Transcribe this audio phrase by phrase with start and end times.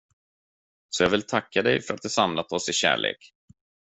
[0.89, 3.33] Så jag vill tacka dig, för att du samlar oss i kärlek.